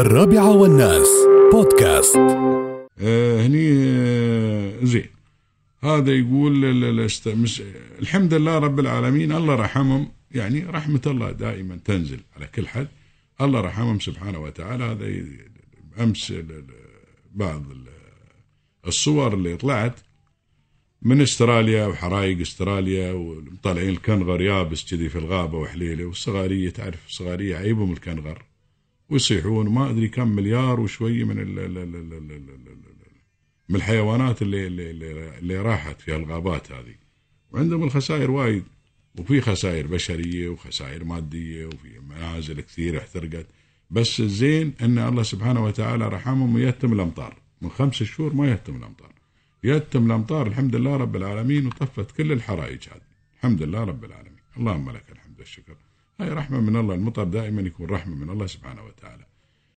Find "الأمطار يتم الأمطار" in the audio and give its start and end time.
48.76-50.46